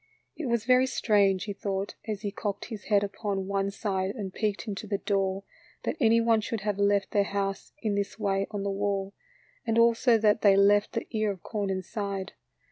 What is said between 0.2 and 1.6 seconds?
It was very strange, he